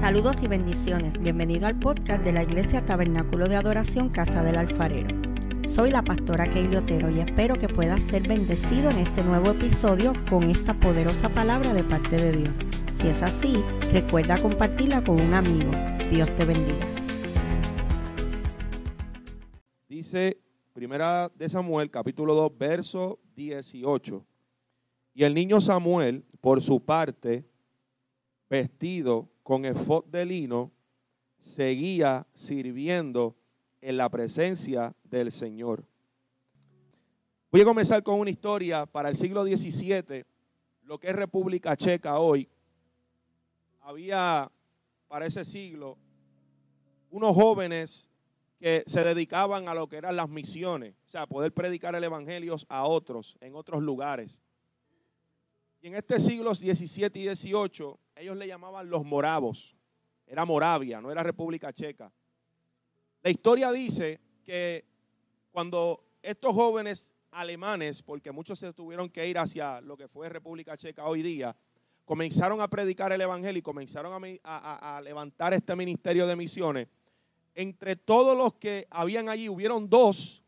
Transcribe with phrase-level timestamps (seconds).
[0.00, 1.18] Saludos y bendiciones.
[1.18, 5.08] Bienvenido al podcast de la Iglesia Tabernáculo de Adoración Casa del Alfarero.
[5.66, 10.12] Soy la pastora Keili Otero y espero que puedas ser bendecido en este nuevo episodio
[10.28, 12.54] con esta poderosa palabra de parte de Dios.
[13.00, 15.70] Si es así, recuerda compartirla con un amigo.
[16.10, 16.86] Dios te bendiga.
[19.88, 20.38] Dice
[20.74, 24.24] Primera de Samuel, capítulo 2, verso 18.
[25.14, 27.48] Y el niño Samuel, por su parte,
[28.50, 30.72] vestido con efod de lino,
[31.38, 33.36] seguía sirviendo
[33.80, 35.86] en la presencia del Señor.
[37.52, 40.24] Voy a comenzar con una historia para el siglo XVII,
[40.82, 42.48] lo que es República Checa hoy.
[43.82, 44.50] Había
[45.06, 45.96] para ese siglo
[47.10, 48.10] unos jóvenes
[48.58, 52.56] que se dedicaban a lo que eran las misiones, o sea, poder predicar el Evangelio
[52.68, 54.42] a otros en otros lugares.
[55.80, 59.76] Y en este siglo XVII y XVIII, ellos le llamaban los moravos.
[60.26, 62.12] Era Moravia, no era República Checa.
[63.22, 64.84] La historia dice que
[65.50, 70.76] cuando estos jóvenes alemanes, porque muchos se tuvieron que ir hacia lo que fue República
[70.76, 71.56] Checa hoy día,
[72.04, 76.88] comenzaron a predicar el Evangelio y comenzaron a, a levantar este ministerio de misiones,
[77.54, 80.42] entre todos los que habían allí, hubieron dos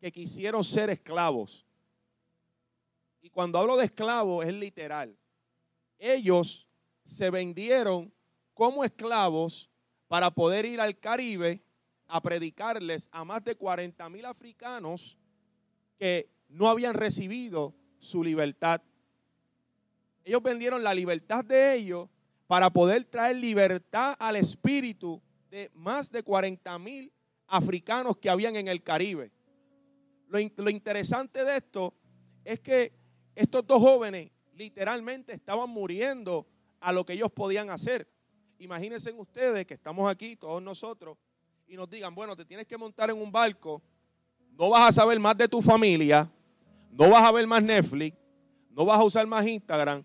[0.00, 1.64] que quisieron ser esclavos.
[3.20, 5.16] Y cuando hablo de esclavos es literal.
[5.98, 6.68] Ellos
[7.04, 8.12] se vendieron
[8.54, 9.70] como esclavos
[10.08, 11.62] para poder ir al Caribe
[12.06, 15.16] a predicarles a más de 40 mil africanos
[15.98, 18.82] que no habían recibido su libertad.
[20.24, 22.08] Ellos vendieron la libertad de ellos
[22.46, 27.12] para poder traer libertad al espíritu de más de 40 mil
[27.46, 29.32] africanos que habían en el Caribe.
[30.28, 31.94] Lo, interesante de esto
[32.44, 32.92] es que
[33.34, 36.46] estos dos jóvenes literalmente estaban muriendo
[36.82, 38.06] a lo que ellos podían hacer.
[38.58, 41.16] Imagínense ustedes que estamos aquí, todos nosotros,
[41.66, 43.82] y nos digan, bueno, te tienes que montar en un barco,
[44.58, 46.30] no vas a saber más de tu familia,
[46.90, 48.16] no vas a ver más Netflix,
[48.70, 50.04] no vas a usar más Instagram,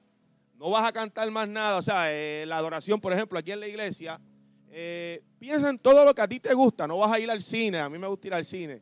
[0.56, 1.78] no vas a cantar más nada.
[1.78, 4.20] O sea, eh, la adoración, por ejemplo, aquí en la iglesia,
[4.70, 6.88] eh, piensa en todo lo que a ti te gusta.
[6.88, 8.82] No vas a ir al cine, a mí me gusta ir al cine.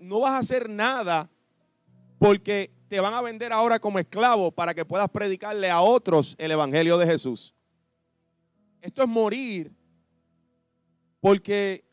[0.00, 1.30] no vas a hacer nada
[2.18, 6.50] porque te van a vender ahora como esclavo para que puedas predicarle a otros el
[6.50, 7.54] Evangelio de Jesús.
[8.80, 9.72] Esto es morir
[11.20, 11.84] porque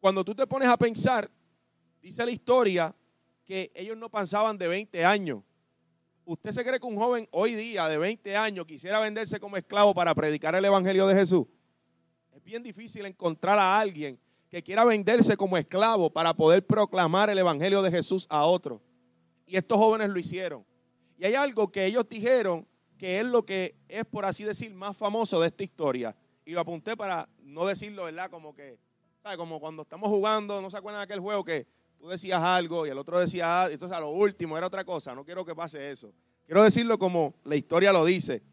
[0.00, 1.30] cuando tú te pones a pensar,
[2.02, 2.94] dice la historia
[3.44, 5.42] que ellos no pasaban de 20 años.
[6.24, 9.94] ¿Usted se cree que un joven hoy día de 20 años quisiera venderse como esclavo
[9.94, 11.46] para predicar el Evangelio de Jesús?
[12.32, 14.18] Es bien difícil encontrar a alguien
[14.48, 18.80] que quiera venderse como esclavo para poder proclamar el Evangelio de Jesús a otro.
[19.50, 20.64] Y estos jóvenes lo hicieron.
[21.18, 24.96] Y hay algo que ellos dijeron que es lo que es, por así decir, más
[24.96, 26.14] famoso de esta historia.
[26.44, 28.30] Y lo apunté para no decirlo, ¿verdad?
[28.30, 28.78] Como que,
[29.20, 29.36] ¿sabes?
[29.36, 31.66] Como cuando estamos jugando, ¿no se acuerdan de aquel juego que
[31.98, 35.16] tú decías algo y el otro decía, entonces a lo último era otra cosa.
[35.16, 36.12] No quiero que pase eso.
[36.46, 38.44] Quiero decirlo como la historia lo dice.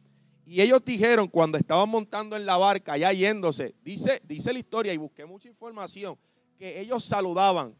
[0.47, 4.93] Y ellos dijeron cuando estaban montando en la barca, ya yéndose, dice, dice la historia
[4.93, 6.17] y busqué mucha información,
[6.57, 7.75] que ellos saludaban.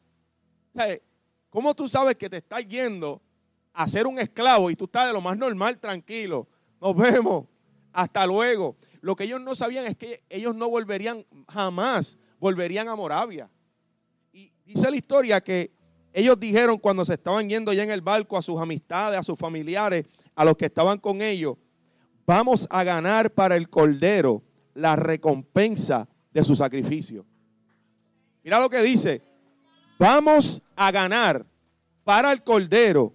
[1.57, 3.19] ¿Cómo tú sabes que te estás yendo
[3.73, 6.47] a ser un esclavo y tú estás de lo más normal, tranquilo?
[6.79, 7.47] Nos vemos.
[7.91, 8.75] Hasta luego.
[9.01, 13.49] Lo que ellos no sabían es que ellos no volverían jamás, volverían a Moravia.
[14.31, 15.71] Y dice la historia que
[16.13, 19.39] ellos dijeron cuando se estaban yendo ya en el barco a sus amistades, a sus
[19.39, 21.57] familiares, a los que estaban con ellos,
[22.27, 24.43] vamos a ganar para el Cordero
[24.75, 27.25] la recompensa de su sacrificio.
[28.43, 29.23] Mira lo que dice,
[29.97, 31.45] vamos a ganar
[32.03, 33.13] para el Cordero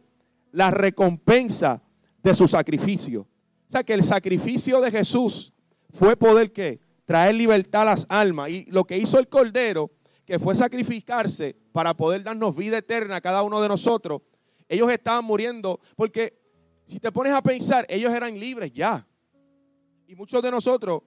[0.52, 1.82] la recompensa
[2.22, 3.22] de su sacrificio.
[3.22, 5.52] O sea que el sacrificio de Jesús
[5.90, 8.50] fue poder que traer libertad a las almas.
[8.50, 9.90] Y lo que hizo el Cordero,
[10.24, 14.22] que fue sacrificarse para poder darnos vida eterna a cada uno de nosotros,
[14.68, 16.38] ellos estaban muriendo porque
[16.86, 19.06] si te pones a pensar, ellos eran libres ya.
[20.06, 21.02] Y muchos de nosotros,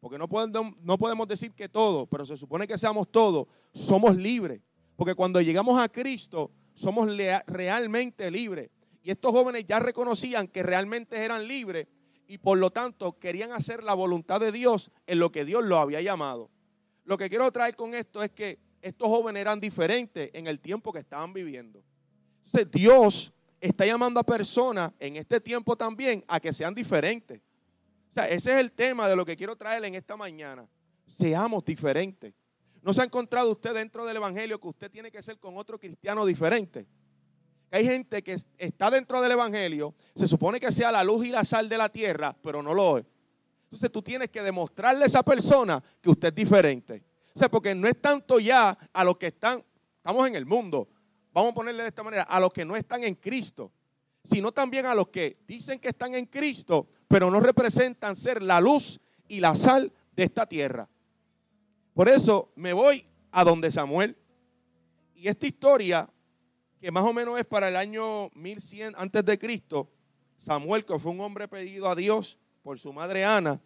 [0.00, 4.16] porque no podemos, no podemos decir que todos, pero se supone que seamos todos, somos
[4.16, 4.60] libres.
[5.00, 7.08] Porque cuando llegamos a Cristo, somos
[7.46, 8.68] realmente libres.
[9.02, 11.86] Y estos jóvenes ya reconocían que realmente eran libres
[12.26, 15.78] y por lo tanto querían hacer la voluntad de Dios en lo que Dios los
[15.78, 16.50] había llamado.
[17.04, 20.92] Lo que quiero traer con esto es que estos jóvenes eran diferentes en el tiempo
[20.92, 21.82] que estaban viviendo.
[22.44, 27.40] Entonces Dios está llamando a personas en este tiempo también a que sean diferentes.
[28.10, 30.68] O sea, ese es el tema de lo que quiero traerle en esta mañana.
[31.06, 32.34] Seamos diferentes.
[32.82, 35.78] ¿No se ha encontrado usted dentro del Evangelio que usted tiene que ser con otro
[35.78, 36.86] cristiano diferente?
[37.70, 41.44] Hay gente que está dentro del Evangelio, se supone que sea la luz y la
[41.44, 43.04] sal de la tierra, pero no lo es.
[43.64, 47.04] Entonces tú tienes que demostrarle a esa persona que usted es diferente.
[47.32, 49.62] O sea, porque no es tanto ya a los que están,
[49.96, 50.88] estamos en el mundo,
[51.32, 53.70] vamos a ponerle de esta manera, a los que no están en Cristo,
[54.24, 58.60] sino también a los que dicen que están en Cristo, pero no representan ser la
[58.60, 58.98] luz
[59.28, 60.88] y la sal de esta tierra.
[62.00, 64.16] Por eso me voy a donde Samuel.
[65.14, 66.08] Y esta historia,
[66.80, 69.86] que más o menos es para el año 1100 antes de Cristo,
[70.38, 73.60] Samuel, que fue un hombre pedido a Dios, por su madre Ana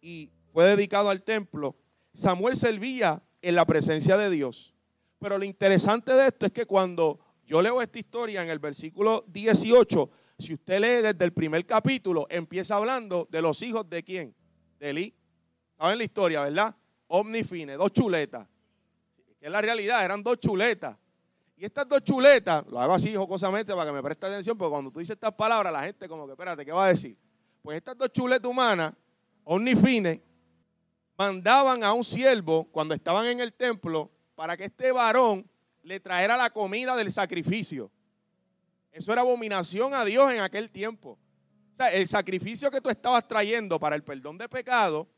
[0.00, 1.76] y fue dedicado al templo,
[2.14, 4.72] Samuel servía en la presencia de Dios.
[5.18, 9.26] Pero lo interesante de esto es que cuando yo leo esta historia en el versículo
[9.28, 14.34] 18, si usted lee desde el primer capítulo, empieza hablando de los hijos de quién?
[14.78, 15.14] De Eli.
[15.76, 16.74] ¿Saben la historia, verdad?
[17.16, 18.44] Omnifine, dos chuletas.
[19.38, 20.96] Que es la realidad, eran dos chuletas.
[21.56, 24.90] Y estas dos chuletas, lo hago así jocosamente para que me preste atención, porque cuando
[24.90, 27.16] tú dices estas palabras, la gente como que, espérate, ¿qué va a decir?
[27.62, 28.94] Pues estas dos chuletas humanas,
[29.44, 30.18] omnifines,
[31.16, 35.48] mandaban a un siervo cuando estaban en el templo para que este varón
[35.84, 37.92] le trajera la comida del sacrificio.
[38.90, 41.16] Eso era abominación a Dios en aquel tiempo.
[41.72, 45.08] O sea, el sacrificio que tú estabas trayendo para el perdón de pecado,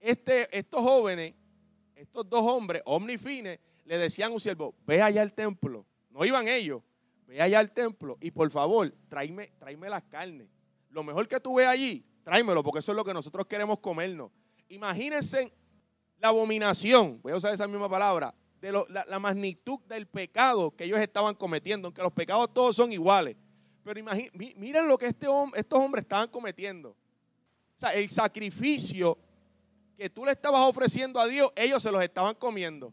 [0.00, 1.34] este, estos jóvenes,
[1.94, 5.86] estos dos hombres, omnifines, le decían a un siervo, ve allá al templo.
[6.10, 6.82] No iban ellos,
[7.26, 10.48] ve allá al templo y por favor, tráeme, tráeme las carnes
[10.90, 14.30] lo mejor que tú ves allí, tráemelo, porque eso es lo que nosotros queremos comernos.
[14.68, 15.52] Imagínense
[16.18, 20.98] la abominación, voy a usar esa misma palabra, de la, magnitud del pecado que ellos
[20.98, 23.36] estaban cometiendo, aunque los pecados todos son iguales.
[23.84, 24.04] Pero
[24.34, 26.90] miren lo que este, estos hombres estaban cometiendo.
[26.90, 26.96] O
[27.80, 29.16] sea, el sacrificio
[29.98, 32.92] que tú le estabas ofreciendo a Dios, ellos se los estaban comiendo.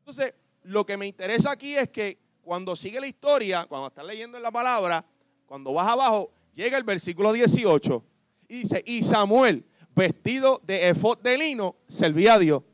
[0.00, 4.36] Entonces, lo que me interesa aquí es que cuando sigue la historia, cuando estás leyendo
[4.36, 5.06] en la palabra,
[5.46, 8.04] cuando vas abajo, llega el versículo 18
[8.48, 9.64] y dice, y Samuel,
[9.94, 12.64] vestido de efod de lino, servía a Dios.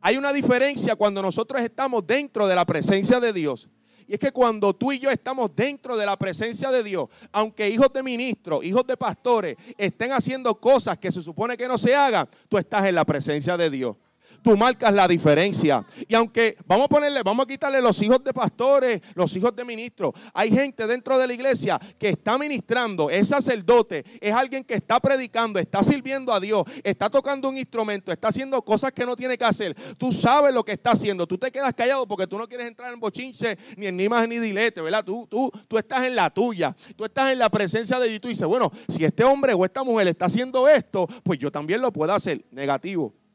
[0.00, 3.70] Hay una diferencia cuando nosotros estamos dentro de la presencia de Dios.
[4.08, 7.68] Y es que cuando tú y yo estamos dentro de la presencia de Dios, aunque
[7.68, 11.94] hijos de ministros, hijos de pastores, estén haciendo cosas que se supone que no se
[11.94, 13.96] hagan, tú estás en la presencia de Dios
[14.46, 15.84] tú marcas la diferencia.
[16.06, 19.64] Y aunque vamos a ponerle, vamos a quitarle los hijos de pastores, los hijos de
[19.64, 24.74] ministros, hay gente dentro de la iglesia que está ministrando, es sacerdote, es alguien que
[24.74, 29.16] está predicando, está sirviendo a Dios, está tocando un instrumento, está haciendo cosas que no
[29.16, 29.74] tiene que hacer.
[29.98, 32.94] Tú sabes lo que está haciendo, tú te quedas callado porque tú no quieres entrar
[32.94, 35.04] en bochinche ni en ni más ni dilete, ¿verdad?
[35.04, 38.20] Tú, tú, tú estás en la tuya, tú estás en la presencia de Dios y
[38.20, 41.80] tú dices, bueno, si este hombre o esta mujer está haciendo esto, pues yo también
[41.80, 42.44] lo puedo hacer.
[42.52, 43.25] Negativo.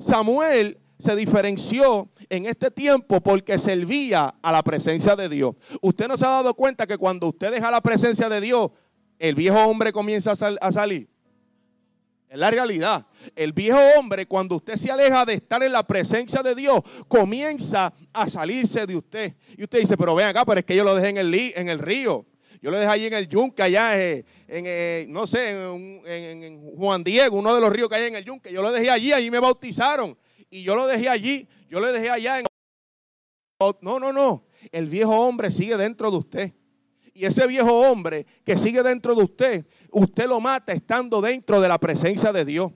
[0.00, 5.54] Samuel se diferenció en este tiempo porque servía a la presencia de Dios.
[5.80, 8.70] Usted no se ha dado cuenta que cuando usted deja la presencia de Dios,
[9.18, 11.08] el viejo hombre comienza a, salir.
[12.28, 13.06] Es la realidad.
[13.34, 17.92] El viejo hombre, cuando usted se aleja de estar en la presencia de Dios, comienza
[18.12, 19.34] a salirse de usted.
[19.56, 21.68] Y usted dice, pero ven acá, pero es que yo lo dejé en el, en
[21.68, 22.24] el río.
[22.62, 27.02] Yo lo dejé allí en el Yunque, allá eh, en, eh, no sé, en, Juan
[27.02, 28.52] Diego, uno de los ríos que hay en el Yunque.
[28.52, 30.16] Yo lo dejé allí, allí me bautizaron.
[30.50, 32.46] Y yo lo dejé allí, yo lo dejé allá en...
[33.80, 34.44] No, no, no.
[34.72, 36.52] El viejo hombre sigue dentro de usted.
[37.14, 41.68] Y ese viejo hombre que sigue dentro de usted, usted lo mata estando dentro de
[41.68, 42.72] la presencia de Dios.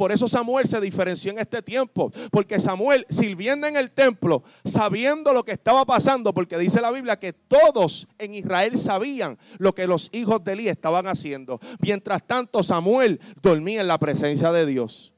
[0.00, 2.10] Por eso Samuel se diferenció en este tiempo.
[2.30, 7.18] Porque Samuel, sirviendo en el templo, sabiendo lo que estaba pasando, porque dice la Biblia
[7.18, 11.60] que todos en Israel sabían lo que los hijos de Eli estaban haciendo.
[11.80, 15.12] Mientras tanto, Samuel dormía en la presencia de Dios.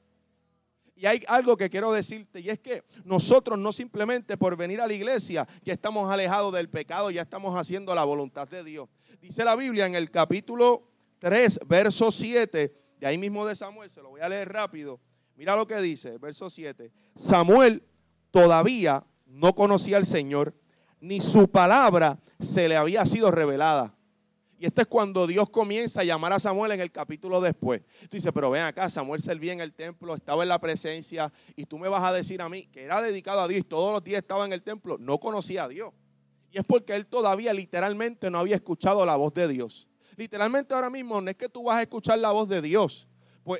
[0.96, 4.88] Y hay algo que quiero decirte, y es que nosotros no simplemente por venir a
[4.88, 8.88] la iglesia ya estamos alejados del pecado, ya estamos haciendo la voluntad de Dios.
[9.20, 10.88] Dice la Biblia en el capítulo
[11.20, 15.00] 3, verso 7, de ahí mismo de Samuel, se lo voy a leer rápido.
[15.34, 16.92] Mira lo que dice, verso 7.
[17.16, 17.82] Samuel
[18.30, 20.54] todavía no conocía al Señor,
[21.00, 23.92] ni su palabra se le había sido revelada.
[24.56, 27.82] Y esto es cuando Dios comienza a llamar a Samuel en el capítulo después.
[28.02, 31.66] Tú dices, pero ven acá, Samuel servía en el templo, estaba en la presencia, y
[31.66, 34.04] tú me vas a decir a mí que era dedicado a Dios y todos los
[34.04, 35.92] días estaba en el templo, no conocía a Dios.
[36.52, 39.88] Y es porque él todavía literalmente no había escuchado la voz de Dios.
[40.16, 43.08] Literalmente ahora mismo no es que tú vas a escuchar la voz de Dios.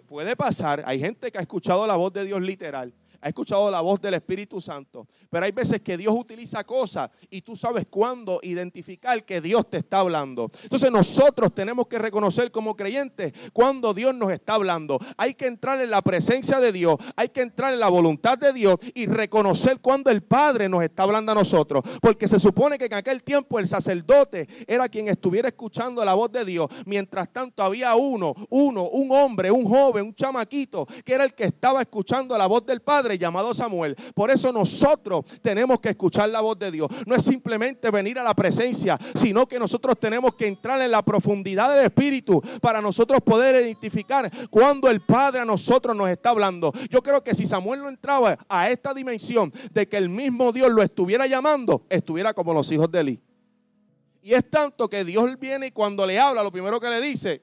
[0.07, 2.95] puede pasar, hay gente que ha escuchado la voz de Dios literal.
[3.23, 5.07] Ha escuchado la voz del Espíritu Santo.
[5.31, 9.79] Pero hay veces que Dios utiliza cosas y tú sabes cuándo identificar que Dios te
[9.79, 10.51] está hablando.
[10.65, 14.99] Entonces nosotros tenemos que reconocer como creyentes cuando Dios nos está hablando.
[15.17, 18.53] Hay que entrar en la presencia de Dios, hay que entrar en la voluntad de
[18.53, 21.85] Dios y reconocer cuando el Padre nos está hablando a nosotros.
[22.01, 26.33] Porque se supone que en aquel tiempo el sacerdote era quien estuviera escuchando la voz
[26.33, 26.69] de Dios.
[26.87, 31.45] Mientras tanto había uno, uno, un hombre, un joven, un chamaquito, que era el que
[31.45, 33.97] estaba escuchando la voz del Padre llamado Samuel.
[34.15, 36.89] Por eso nosotros tenemos que escuchar la voz de Dios.
[37.07, 41.03] No es simplemente venir a la presencia, sino que nosotros tenemos que entrar en la
[41.03, 46.73] profundidad del Espíritu para nosotros poder identificar cuando el Padre a nosotros nos está hablando.
[46.91, 50.71] Yo creo que si Samuel no entraba a esta dimensión de que el mismo Dios
[50.71, 53.21] lo estuviera llamando, estuviera como los hijos de Eli.
[54.23, 57.43] Y es tanto que Dios viene y cuando le habla, lo primero que le dice,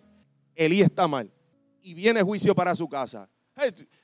[0.55, 1.31] Elí está mal.
[1.81, 3.29] Y viene juicio para su casa.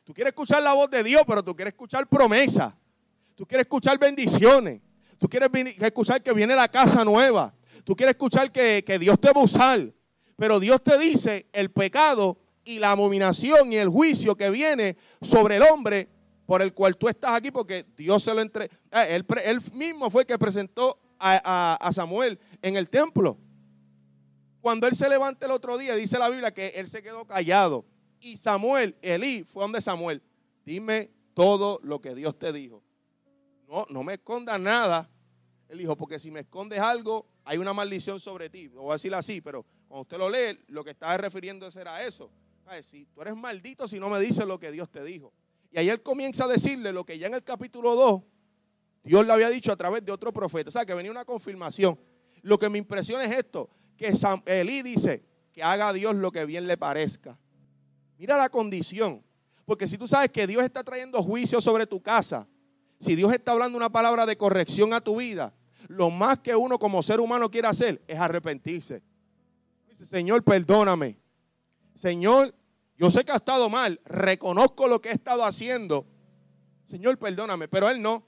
[0.06, 2.78] Tú quieres escuchar la voz de Dios, pero tú quieres escuchar promesa.
[3.36, 4.80] Tú quieres escuchar bendiciones.
[5.18, 5.50] Tú quieres
[5.82, 7.54] escuchar que viene la casa nueva.
[7.84, 9.94] Tú quieres escuchar que, que Dios te va a usar.
[10.38, 15.58] Pero Dios te dice el pecado y la abominación y el juicio que viene sobre
[15.58, 16.10] el hombre
[16.46, 18.74] por el cual tú estás aquí, porque Dios se lo entregó.
[18.92, 23.38] Eh, él, mismo fue el que presentó a, Samuel en el templo.
[24.62, 27.86] Cuando él se levanta el otro día, dice la Biblia que él se quedó callado.
[28.26, 30.20] Y Samuel, Elí, fue donde Samuel.
[30.66, 32.82] Dime todo lo que Dios te dijo.
[33.68, 35.08] No, no me escondas nada.
[35.70, 38.68] Él dijo, porque si me escondes algo, hay una maldición sobre ti.
[38.70, 42.04] No voy a decir así, pero cuando usted lo lee, lo que está refiriendo era
[42.04, 42.32] eso.
[42.82, 45.32] Si tú eres maldito si no me dices lo que Dios te dijo.
[45.72, 48.24] Y ahí él comienza a decirle lo que ya en el capítulo 2
[49.04, 50.70] Dios le había dicho a través de otro profeta.
[50.70, 52.00] O sea, que venía una confirmación.
[52.42, 54.12] Lo que me impresiona es esto, que
[54.48, 57.38] Elí dice que haga a Dios lo que bien le parezca.
[58.18, 59.24] Mira la condición.
[59.66, 62.48] Porque si tú sabes que Dios está trayendo juicio sobre tu casa,
[63.00, 65.54] si Dios está hablando una palabra de corrección a tu vida,
[65.88, 69.02] lo más que uno como ser humano quiere hacer es arrepentirse.
[69.90, 71.18] Dice, Señor, perdóname.
[71.96, 72.54] Señor,
[72.98, 76.06] yo sé que ha estado mal, reconozco lo que he estado haciendo.
[76.86, 78.24] Señor, perdóname, pero él no.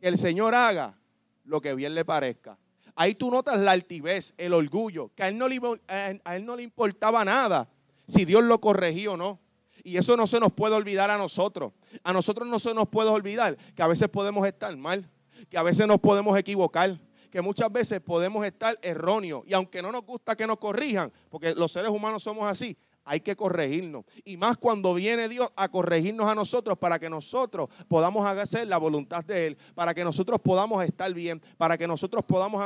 [0.00, 0.98] Que el Señor haga
[1.44, 2.58] lo que bien le parezca.
[2.94, 6.54] Ahí tú notas la altivez, el orgullo, que a él no le, a él no
[6.54, 7.68] le importaba nada
[8.06, 9.40] si Dios lo corregía o no.
[9.82, 11.72] Y eso no se nos puede olvidar a nosotros.
[12.02, 15.10] A nosotros no se nos puede olvidar que a veces podemos estar mal,
[15.50, 16.98] que a veces nos podemos equivocar,
[17.30, 19.42] que muchas veces podemos estar erróneos.
[19.46, 23.20] Y aunque no nos gusta que nos corrijan, porque los seres humanos somos así, hay
[23.20, 24.04] que corregirnos.
[24.24, 28.78] Y más cuando viene Dios a corregirnos a nosotros para que nosotros podamos hacer la
[28.78, 32.62] voluntad de Él, para que nosotros podamos estar bien, para que nosotros podamos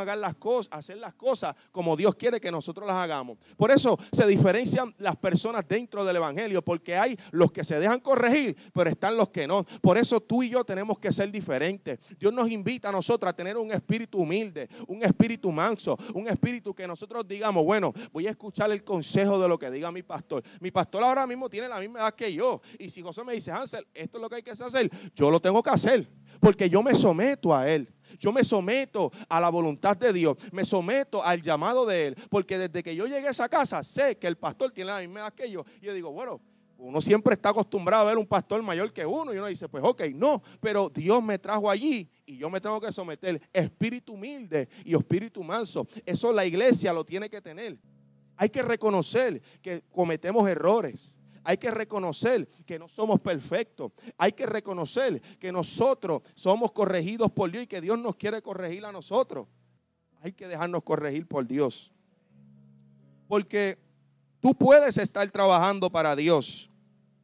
[0.71, 3.39] hacer las cosas, como Dios quiere que nosotros las hagamos.
[3.57, 8.01] Por eso se diferencian las personas dentro del Evangelio, porque hay los que se dejan
[8.01, 9.65] corregir, pero están los que no.
[9.81, 11.99] Por eso tú y yo tenemos que ser diferentes.
[12.19, 16.75] Dios nos invita a nosotros a tener un espíritu humilde, un espíritu manso, un espíritu
[16.75, 20.28] que nosotros digamos, bueno, voy a escuchar el consejo de lo que diga mi pastor
[20.61, 22.61] mi pastor ahora mismo tiene la misma edad que yo.
[22.79, 25.41] Y si José me dice, Hansel, esto es lo que hay que hacer, yo lo
[25.41, 26.09] tengo que hacer.
[26.41, 27.93] Porque yo me someto a él.
[28.19, 32.57] Yo me someto a la voluntad de Dios, me someto al llamado de Él, porque
[32.57, 35.35] desde que yo llegué a esa casa sé que el pastor tiene la misma edad
[35.35, 35.65] que yo.
[35.83, 36.41] Y yo digo, bueno,
[36.79, 39.83] uno siempre está acostumbrado a ver un pastor mayor que uno y uno dice, pues
[39.85, 43.41] ok, no, pero Dios me trajo allí y yo me tengo que someter.
[43.53, 47.79] Espíritu humilde y espíritu manso, eso la iglesia lo tiene que tener.
[48.39, 51.19] Hay que reconocer que cometemos errores.
[51.43, 53.91] Hay que reconocer que no somos perfectos.
[54.17, 58.85] Hay que reconocer que nosotros somos corregidos por Dios y que Dios nos quiere corregir
[58.87, 59.49] a nosotros.
[60.23, 61.93] Hay que dejarnos corregir por Dios.
[63.27, 63.77] Porque
[64.41, 66.71] tú puedes estar trabajando para Dios,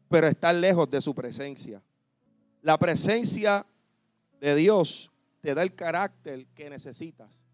[0.08, 1.80] pero estar lejos de su presencia.
[2.60, 3.64] La presencia
[4.40, 7.44] de Dios te da el carácter que necesitas.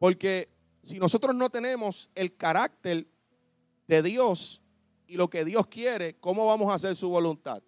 [0.00, 0.53] Porque
[0.84, 3.06] si nosotros no tenemos el carácter
[3.88, 4.62] de Dios
[5.06, 7.62] y lo que Dios quiere, ¿cómo vamos a hacer su voluntad?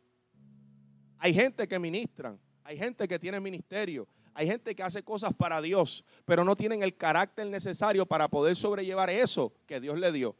[1.19, 5.63] Hay gente que ministran, hay gente que tiene ministerio, hay gente que hace cosas para
[5.63, 10.37] Dios, pero no tienen el carácter necesario para poder sobrellevar eso que Dios le dio.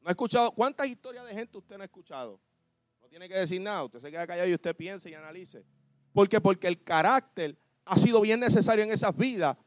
[0.00, 0.52] ¿No ha escuchado?
[0.52, 2.40] ¿Cuántas historias de gente usted no ha escuchado?
[2.98, 5.66] No tiene que decir nada, usted se queda callado y usted piense y analice.
[6.14, 6.40] ¿Por qué?
[6.40, 9.58] Porque el carácter ha sido bien necesario en esas vidas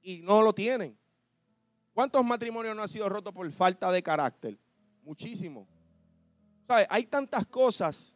[0.00, 0.96] y no lo tienen.
[1.92, 4.58] ¿Cuántos matrimonios no han sido rotos por falta de carácter?
[5.02, 5.66] Muchísimo.
[6.88, 8.14] Hay tantas cosas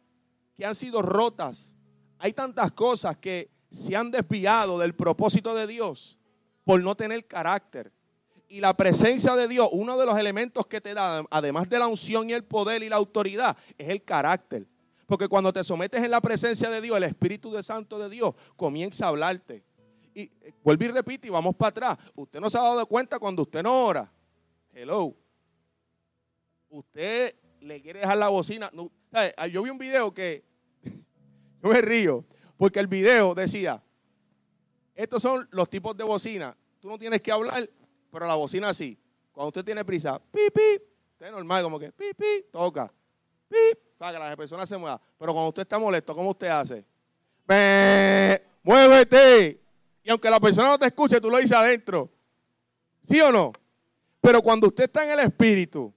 [0.55, 1.75] que han sido rotas.
[2.17, 6.17] Hay tantas cosas que se han desviado del propósito de Dios
[6.63, 7.91] por no tener carácter.
[8.49, 11.87] Y la presencia de Dios, uno de los elementos que te da, además de la
[11.87, 14.67] unción y el poder y la autoridad, es el carácter.
[15.05, 18.33] Porque cuando te sometes en la presencia de Dios, el Espíritu de Santo de Dios
[18.55, 19.63] comienza a hablarte.
[20.17, 21.97] Y eh, vuelve y repite y vamos para atrás.
[22.15, 24.11] Usted no se ha dado cuenta cuando usted no ora.
[24.73, 25.15] Hello.
[26.69, 28.71] Usted le quiere dejar la bocina.
[29.51, 30.43] Yo vi un video que
[31.61, 32.25] yo me río.
[32.57, 33.83] Porque el video decía,
[34.95, 36.57] estos son los tipos de bocina.
[36.79, 37.69] Tú no tienes que hablar,
[38.11, 38.97] pero la bocina sí.
[39.31, 40.81] Cuando usted tiene prisa, pipi,
[41.11, 42.91] usted es normal, como que pipi, toca,
[43.47, 44.99] pip, para que las personas se muevan.
[45.19, 46.83] Pero cuando usted está molesto, ¿cómo usted hace?
[48.63, 49.66] muévete.
[50.07, 52.09] Y aunque la persona no te escuche, tú lo dices adentro.
[53.03, 53.51] ¿Sí o no?
[54.21, 55.93] Pero cuando usted está en el Espíritu,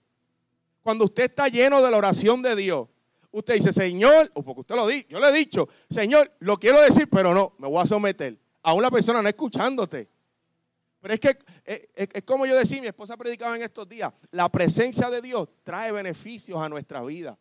[0.82, 2.88] cuando usted está lleno de la oración de Dios,
[3.30, 6.80] usted dice, Señor, o porque usted lo dice, yo le he dicho, Señor, lo quiero
[6.80, 8.36] decir, pero no, me voy a someter.
[8.64, 10.08] A una persona no escuchándote.
[11.00, 15.08] Pero es que es, como yo decía, mi esposa predicaba en estos días, la presencia
[15.08, 17.38] de Dios trae beneficios a nuestra vida.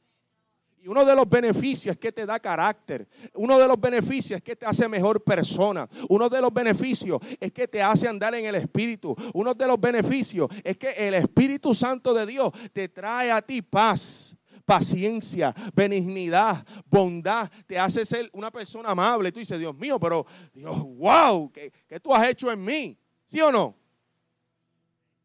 [0.82, 3.08] Y uno de los beneficios es que te da carácter.
[3.34, 5.90] Uno de los beneficios es que te hace mejor persona.
[6.08, 9.14] Uno de los beneficios es que te hace andar en el Espíritu.
[9.34, 13.62] Uno de los beneficios es que el Espíritu Santo de Dios te trae a ti
[13.62, 19.32] paz, paciencia, benignidad, bondad, te hace ser una persona amable.
[19.34, 22.98] Tú dices, Dios mío, pero Dios, wow, ¿qué, tú has hecho en mí?
[23.26, 23.76] ¿Sí o no?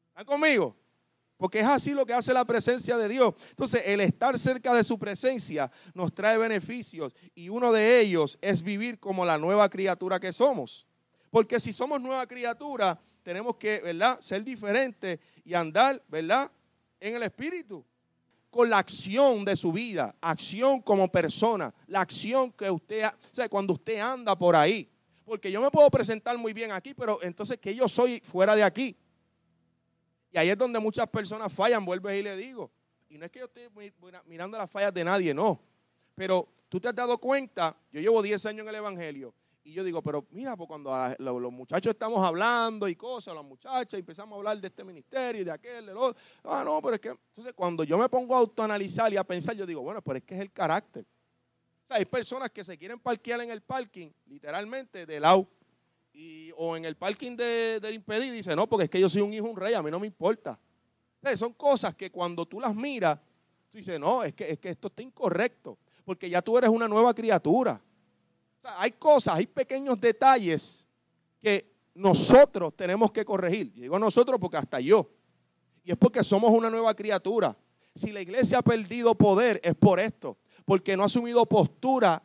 [0.08, 0.76] ¿Están conmigo?
[1.36, 3.34] Porque es así lo que hace la presencia de Dios.
[3.50, 8.62] Entonces, el estar cerca de su presencia nos trae beneficios y uno de ellos es
[8.62, 10.86] vivir como la nueva criatura que somos.
[11.30, 16.50] Porque si somos nueva criatura, tenemos que, ¿verdad?, ser diferentes y andar, ¿verdad?,
[17.00, 17.84] en el Espíritu
[18.54, 23.72] con la acción de su vida, acción como persona, la acción que usted, o cuando
[23.72, 24.88] usted anda por ahí.
[25.24, 28.62] Porque yo me puedo presentar muy bien aquí, pero entonces que yo soy fuera de
[28.62, 28.96] aquí.
[30.34, 32.68] Y ahí es donde muchas personas fallan, vuelvo y le digo.
[33.08, 33.70] Y no es que yo esté
[34.26, 35.60] mirando las fallas de nadie, no.
[36.16, 39.84] Pero tú te has dado cuenta, yo llevo 10 años en el Evangelio, y yo
[39.84, 44.34] digo, pero mira, pues cuando los, muchachos estamos hablando y cosas, las muchachas, y empezamos
[44.34, 46.20] a hablar de este ministerio y de aquel, de otro.
[46.42, 49.54] Ah, no, pero es que, entonces cuando yo me pongo a autoanalizar y a pensar,
[49.54, 51.06] yo digo, bueno, pero es que es el carácter.
[51.84, 55.48] O sea, hay personas que se quieren parquear en el parking, literalmente, de lado.
[56.14, 59.08] Y, o en el parking de, del impedido, y dice, no, porque es que yo
[59.08, 60.58] soy un hijo, un rey, a mí no me importa.
[61.36, 63.18] Son cosas que cuando tú las miras,
[63.70, 66.88] tú dices, no, es que, es que esto está incorrecto, porque ya tú eres una
[66.88, 67.82] nueva criatura
[68.78, 70.86] hay cosas, hay pequeños detalles
[71.40, 73.72] que nosotros tenemos que corregir.
[73.74, 75.10] digo nosotros porque hasta yo.
[75.84, 77.56] Y es porque somos una nueva criatura.
[77.94, 82.22] Si la iglesia ha perdido poder es por esto, porque no ha asumido postura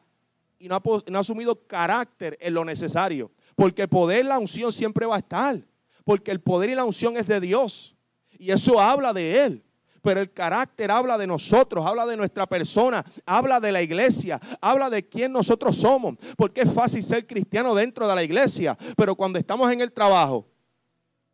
[0.58, 3.32] y no ha, no ha asumido carácter en lo necesario.
[3.60, 5.62] Porque el poder, la unción siempre va a estar.
[6.06, 7.94] Porque el poder y la unción es de Dios.
[8.38, 9.64] Y eso habla de Él
[10.02, 14.90] pero el carácter habla de nosotros, habla de nuestra persona, habla de la iglesia, habla
[14.90, 16.16] de quién nosotros somos.
[16.38, 20.48] Porque es fácil ser cristiano dentro de la iglesia, pero cuando estamos en el trabajo,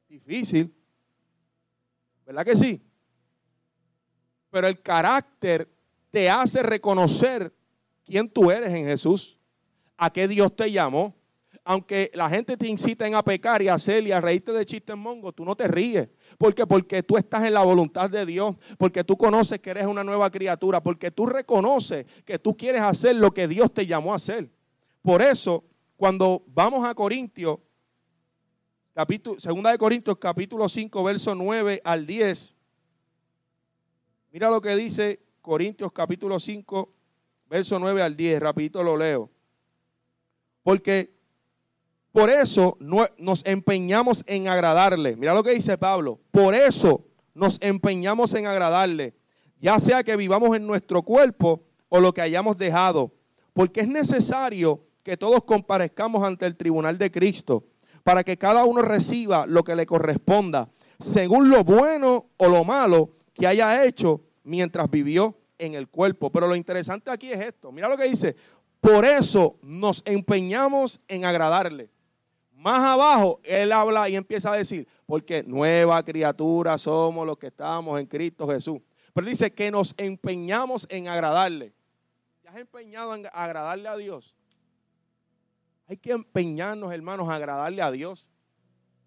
[0.10, 0.74] difícil.
[2.26, 2.82] ¿Verdad que sí?
[4.50, 5.70] Pero el carácter
[6.10, 7.54] te hace reconocer
[8.04, 9.38] quién tú eres en Jesús,
[9.96, 11.15] a qué Dios te llamó.
[11.68, 14.96] Aunque la gente te incita a pecar y a hacer y a reírte de chistes
[14.96, 16.08] mongo, tú no te ríes.
[16.38, 16.68] ¿Por qué?
[16.68, 20.30] Porque tú estás en la voluntad de Dios, porque tú conoces que eres una nueva
[20.30, 24.48] criatura, porque tú reconoces que tú quieres hacer lo que Dios te llamó a hacer.
[25.02, 25.64] Por eso,
[25.98, 27.58] cuando vamos a Corintios,
[28.94, 32.56] capítulo, segunda de Corintios, capítulo 5, verso 9 al 10,
[34.32, 36.94] mira lo que dice Corintios capítulo 5,
[37.50, 39.32] verso 9 al 10, rapidito lo leo.
[40.62, 41.15] Porque
[42.16, 45.18] por eso nos empeñamos en agradarle.
[45.18, 46.22] Mira lo que dice Pablo.
[46.32, 49.14] Por eso nos empeñamos en agradarle.
[49.60, 53.12] Ya sea que vivamos en nuestro cuerpo o lo que hayamos dejado.
[53.52, 57.66] Porque es necesario que todos comparezcamos ante el tribunal de Cristo
[58.06, 63.10] para que cada uno reciba lo que le corresponda, según lo bueno o lo malo
[63.34, 66.32] que haya hecho mientras vivió en el cuerpo.
[66.32, 67.74] Pero lo interesante aquí es esto.
[67.74, 68.38] Mira lo que dice.
[68.80, 71.90] Por eso nos empeñamos en agradarle.
[72.66, 78.00] Más abajo, él habla y empieza a decir, porque nueva criatura somos los que estamos
[78.00, 78.82] en Cristo Jesús.
[79.14, 81.76] Pero dice que nos empeñamos en agradarle.
[82.44, 84.36] ¿Ya has empeñado en agradarle a Dios?
[85.88, 88.32] Hay que empeñarnos, hermanos, a agradarle a Dios.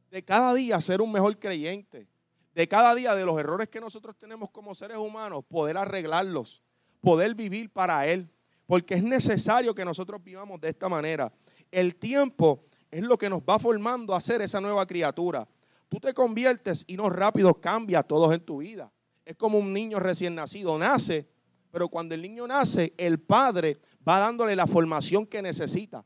[0.09, 2.07] De cada día ser un mejor creyente.
[2.55, 6.63] De cada día de los errores que nosotros tenemos como seres humanos, poder arreglarlos.
[7.01, 8.31] Poder vivir para Él.
[8.67, 11.33] Porque es necesario que nosotros vivamos de esta manera.
[11.73, 15.47] El tiempo es lo que nos va formando a ser esa nueva criatura.
[15.89, 18.93] Tú te conviertes y no rápido cambia todo en tu vida.
[19.25, 20.79] Es como un niño recién nacido.
[20.79, 21.29] Nace,
[21.71, 26.05] Pero cuando el niño nace, el padre va dándole la formación que necesita.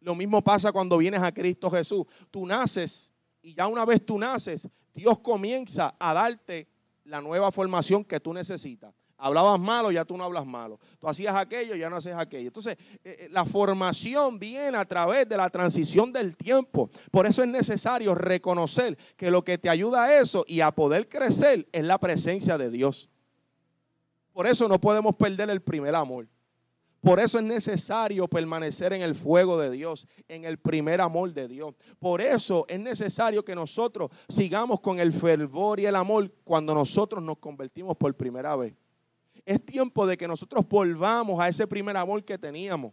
[0.00, 2.04] Lo mismo pasa cuando vienes a Cristo Jesús.
[2.30, 6.68] Tú naces y ya una vez tú naces, Dios comienza a darte
[7.04, 8.92] la nueva formación que tú necesitas.
[9.18, 10.78] Hablabas malo, ya tú no hablas malo.
[10.98, 12.48] Tú hacías aquello, ya no haces aquello.
[12.48, 16.90] Entonces, eh, eh, la formación viene a través de la transición del tiempo.
[17.10, 21.08] Por eso es necesario reconocer que lo que te ayuda a eso y a poder
[21.08, 23.08] crecer es la presencia de Dios.
[24.34, 26.28] Por eso no podemos perder el primer amor.
[27.00, 31.48] Por eso es necesario permanecer en el fuego de Dios, en el primer amor de
[31.48, 31.72] Dios.
[31.98, 37.22] Por eso es necesario que nosotros sigamos con el fervor y el amor cuando nosotros
[37.22, 38.74] nos convertimos por primera vez.
[39.46, 42.92] Es tiempo de que nosotros volvamos a ese primer amor que teníamos.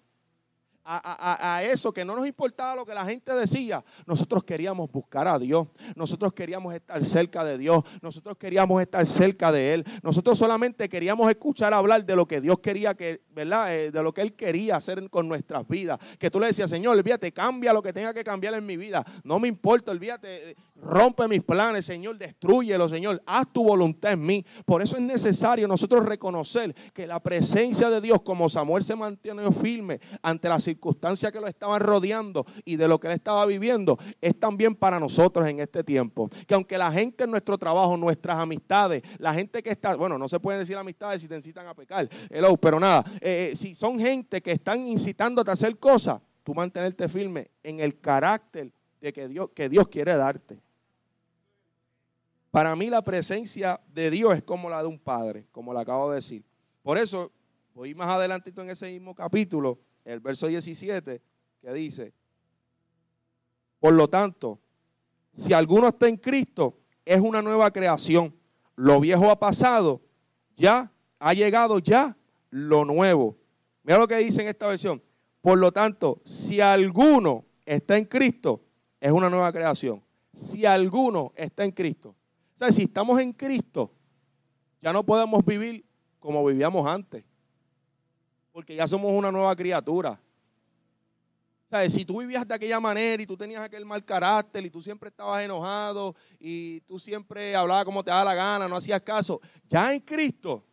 [0.86, 3.84] A, eso, que no nos importaba lo que la gente decía.
[4.06, 5.68] Nosotros queríamos buscar a Dios.
[5.96, 7.84] Nosotros queríamos estar cerca de Dios.
[8.02, 9.86] Nosotros queríamos estar cerca de Él.
[10.04, 13.74] Nosotros solamente queríamos escuchar hablar de lo que Dios quería que, ¿verdad?
[13.74, 16.00] Eh, de lo que Él quería hacer con nuestras vidas.
[16.20, 19.06] Que tú le decías, Señor, olvídate, cambia lo que tenga que cambiar en mi vida.
[19.24, 23.22] No me importa, olvídate, Rompe mis planes, Señor, destruyelo, Señor.
[23.26, 24.46] Haz tu voluntad en mí.
[24.66, 29.52] Por eso es necesario nosotros reconocer que la presencia de Dios, como Samuel se mantiene
[29.52, 33.98] firme ante las circunstancias que lo estaban rodeando y de lo que él estaba viviendo,
[34.20, 36.30] es también para nosotros en este tiempo.
[36.48, 40.28] Que aunque la gente en nuestro trabajo, nuestras amistades, la gente que está, bueno, no
[40.28, 43.74] se puede decir amistades si te incitan a pecar, hello, pero nada, eh, eh, si
[43.76, 49.12] son gente que están incitándote a hacer cosas, tú mantenerte firme en el carácter de
[49.12, 50.62] que Dios, que Dios quiere darte.
[52.54, 56.12] Para mí la presencia de Dios es como la de un padre, como le acabo
[56.12, 56.46] de decir.
[56.84, 57.32] Por eso,
[57.74, 61.20] voy más adelantito en ese mismo capítulo, el verso 17,
[61.60, 62.14] que dice,
[63.80, 64.60] por lo tanto,
[65.32, 68.36] si alguno está en Cristo, es una nueva creación.
[68.76, 70.04] Lo viejo ha pasado,
[70.56, 72.16] ya ha llegado ya
[72.52, 73.36] lo nuevo.
[73.82, 75.02] Mira lo que dice en esta versión.
[75.42, 78.62] Por lo tanto, si alguno está en Cristo,
[79.02, 80.04] es una nueva creación.
[80.32, 82.16] Si alguno está en Cristo.
[82.72, 83.92] Si estamos en Cristo,
[84.82, 85.86] ya no podemos vivir
[86.20, 87.24] como vivíamos antes.
[88.52, 90.20] Porque ya somos una nueva criatura.
[91.70, 94.82] sea, Si tú vivías de aquella manera y tú tenías aquel mal carácter y tú
[94.82, 99.42] siempre estabas enojado y tú siempre hablabas como te daba la gana, no hacías caso,
[99.70, 100.64] ya en Cristo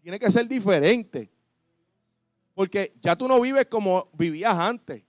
[0.00, 1.30] tiene que ser diferente.
[2.54, 5.04] Porque ya tú no vives como vivías antes.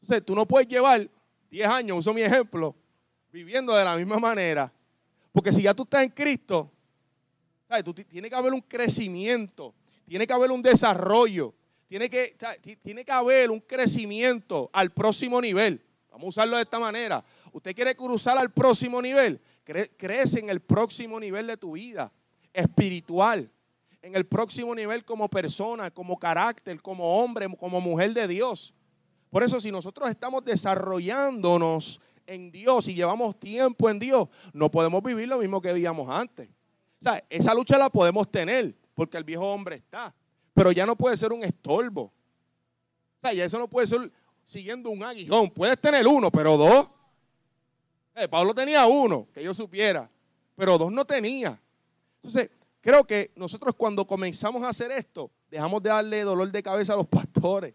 [0.00, 1.10] Entonces tú no puedes llevar
[1.50, 2.74] 10 años, uso mi ejemplo,
[3.30, 4.72] viviendo de la misma manera
[5.34, 6.70] porque si ya tú estás en Cristo,
[7.68, 7.82] ¿sabes?
[7.82, 9.74] Tú, tiene que haber un crecimiento,
[10.06, 11.52] tiene que haber un desarrollo,
[11.88, 12.36] tiene que,
[12.80, 15.82] tiene que haber un crecimiento al próximo nivel.
[16.08, 17.24] Vamos a usarlo de esta manera.
[17.50, 19.40] Usted quiere cruzar al próximo nivel,
[19.96, 22.12] crece en el próximo nivel de tu vida
[22.52, 23.50] espiritual,
[24.02, 28.72] en el próximo nivel como persona, como carácter, como hombre, como mujer de Dios.
[29.30, 35.02] Por eso si nosotros estamos desarrollándonos en Dios y llevamos tiempo en Dios, no podemos
[35.02, 36.48] vivir lo mismo que vivíamos antes.
[37.00, 40.14] O sea, esa lucha la podemos tener porque el viejo hombre está,
[40.54, 42.02] pero ya no puede ser un estorbo.
[42.02, 42.12] O
[43.20, 44.10] sea, ya eso no puede ser
[44.44, 45.50] siguiendo un aguijón.
[45.50, 46.88] Puedes tener uno, pero dos.
[48.14, 50.08] Eh, Pablo tenía uno, que yo supiera,
[50.54, 51.60] pero dos no tenía.
[52.16, 56.94] Entonces, creo que nosotros cuando comenzamos a hacer esto, dejamos de darle dolor de cabeza
[56.94, 57.74] a los pastores.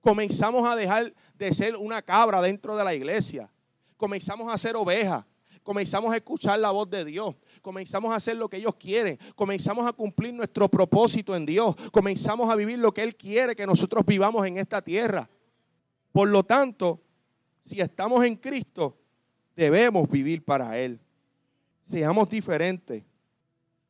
[0.00, 1.14] Comenzamos a dejar
[1.46, 3.50] de ser una cabra dentro de la iglesia.
[3.96, 5.24] Comenzamos a ser ovejas.
[5.64, 7.34] Comenzamos a escuchar la voz de Dios.
[7.60, 9.18] Comenzamos a hacer lo que ellos quieren.
[9.34, 11.74] Comenzamos a cumplir nuestro propósito en Dios.
[11.90, 15.28] Comenzamos a vivir lo que Él quiere que nosotros vivamos en esta tierra.
[16.12, 17.00] Por lo tanto,
[17.60, 18.96] si estamos en Cristo,
[19.56, 21.00] debemos vivir para Él.
[21.82, 23.02] Seamos diferentes.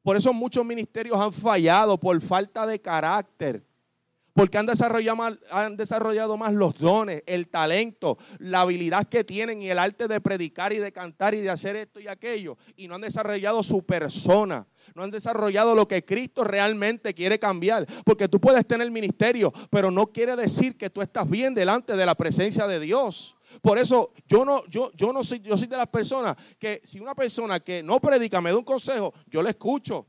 [0.03, 3.63] Por eso muchos ministerios han fallado por falta de carácter
[4.35, 9.61] porque han desarrollado, más, han desarrollado más los dones, el talento, la habilidad que tienen
[9.61, 12.57] y el arte de predicar y de cantar y de hacer esto y aquello.
[12.77, 14.67] Y no han desarrollado su persona.
[14.95, 17.87] No han desarrollado lo que Cristo realmente quiere cambiar.
[18.05, 22.07] Porque tú puedes tener ministerio, pero no quiere decir que tú estás bien delante de
[22.07, 23.37] la presencia de Dios.
[23.61, 27.01] Por eso yo no, yo, yo no soy, yo soy de las personas que si
[27.01, 30.07] una persona que no predica me da un consejo, yo le escucho.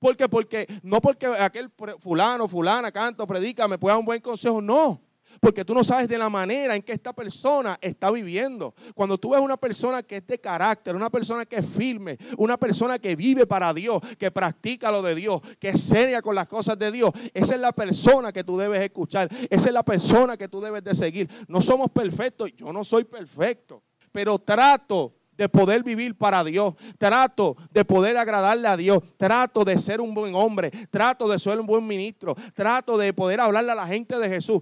[0.00, 0.28] ¿Por qué?
[0.28, 5.00] Porque no porque aquel fulano, fulana, canta predica, me pueda dar un buen consejo, no.
[5.40, 8.74] Porque tú no sabes de la manera en que esta persona está viviendo.
[8.94, 12.56] Cuando tú ves una persona que es de carácter, una persona que es firme, una
[12.56, 16.48] persona que vive para Dios, que practica lo de Dios, que es seria con las
[16.48, 19.28] cosas de Dios, esa es la persona que tú debes escuchar.
[19.48, 21.30] Esa es la persona que tú debes de seguir.
[21.46, 23.82] No somos perfectos, yo no soy perfecto,
[24.12, 26.74] pero trato de poder vivir para Dios.
[26.98, 29.02] Trato de poder agradarle a Dios.
[29.16, 30.70] Trato de ser un buen hombre.
[30.90, 32.36] Trato de ser un buen ministro.
[32.54, 34.60] Trato de poder hablarle a la gente de Jesús.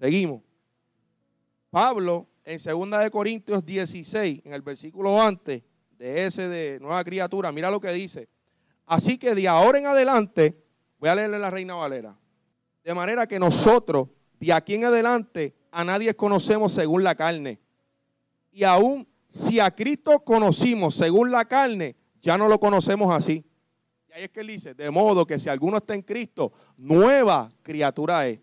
[0.00, 0.42] Seguimos.
[1.70, 5.62] Pablo en 2 de Corintios 16, en el versículo antes
[5.96, 8.28] de ese de nueva criatura, mira lo que dice.
[8.84, 10.60] Así que de ahora en adelante,
[10.98, 12.16] voy a leerle la Reina Valera.
[12.82, 14.08] De manera que nosotros,
[14.40, 17.60] de aquí en adelante, a nadie conocemos según la carne.
[18.50, 23.44] Y aún si a Cristo conocimos según la carne, ya no lo conocemos así.
[24.08, 27.50] Y ahí es que él dice, de modo que si alguno está en Cristo, nueva
[27.62, 28.40] criatura es.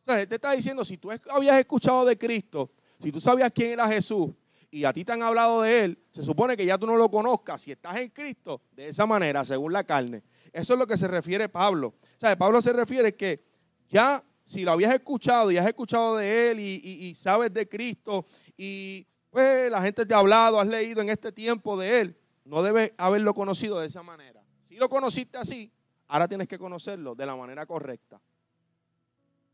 [0.00, 3.72] Entonces, él te está diciendo, si tú habías escuchado de Cristo, si tú sabías quién
[3.72, 4.30] era Jesús
[4.70, 7.10] y a ti te han hablado de él, se supone que ya tú no lo
[7.10, 7.60] conozcas.
[7.60, 10.22] Si estás en Cristo, de esa manera, según la carne.
[10.52, 11.88] Eso es lo que se refiere Pablo.
[11.88, 13.44] O sea, Pablo se refiere que
[13.88, 18.26] ya si lo habías escuchado y has escuchado de él y, sabes de Cristo
[18.56, 22.62] y pues la gente te ha hablado, has leído en este tiempo de él, no
[22.62, 24.42] debes haberlo conocido de esa manera.
[24.62, 25.70] Si lo conociste así,
[26.08, 28.18] ahora tienes que conocerlo de la manera correcta.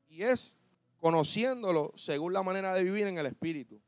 [0.09, 0.57] Y es
[0.99, 3.81] conociéndolo según la manera de vivir en el Espíritu.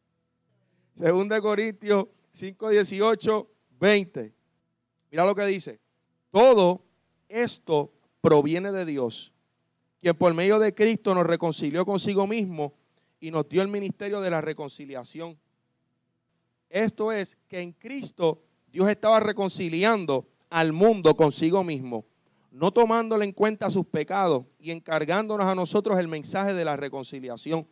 [0.96, 4.35] Según de Corintios 5, 18, 20.
[5.12, 5.78] Mira lo que dice.
[6.33, 6.83] Todo
[7.28, 9.33] esto proviene de Dios,
[10.00, 12.74] quien por medio de Cristo nos reconcilió consigo mismo
[13.20, 15.38] y nos dio el ministerio de la reconciliación.
[16.74, 22.04] Esto es que en Cristo Dios estaba reconciliando al mundo consigo mismo
[22.54, 27.66] no tomándole en cuenta sus pecados y encargándonos a nosotros el mensaje de la reconciliación.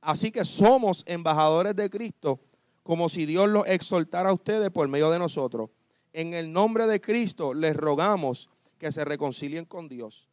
[0.00, 2.40] Así que somos embajadores de Cristo,
[2.82, 5.70] como si Dios los exaltara a ustedes por medio de nosotros.
[6.12, 10.28] En el nombre de Cristo les rogamos que se reconcilien con Dios.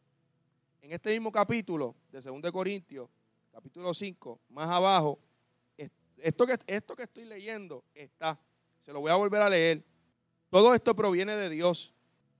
[0.82, 3.08] En este mismo capítulo de 2 Corintios,
[3.52, 5.20] capítulo 5, más abajo,
[6.26, 8.36] esto que, esto que estoy leyendo está,
[8.82, 9.84] se lo voy a volver a leer.
[10.50, 11.94] Todo esto proviene de Dios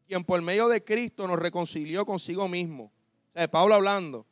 [0.08, 2.84] quien por medio de Cristo nos reconcilió consigo mismo.
[2.84, 4.26] O sea, Pablo hablando.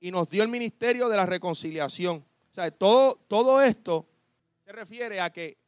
[0.00, 2.18] Y nos dio el ministerio de la reconciliación.
[2.18, 4.06] O sea, todo, todo esto
[4.64, 5.58] se refiere a que